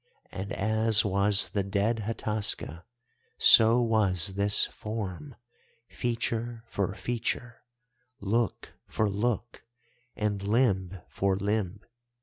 [0.31, 2.85] And as was the dead Hataska
[3.37, 5.35] so was this form,
[5.89, 7.61] feature for feature,
[8.19, 9.63] look for look,
[10.15, 11.81] and limb for limb.